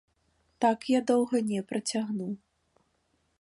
[0.63, 2.29] Так я доўга не працягну.